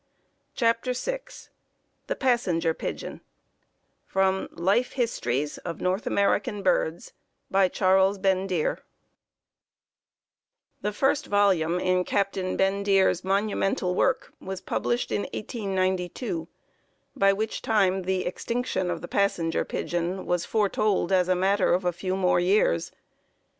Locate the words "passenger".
2.15-2.73, 19.07-19.63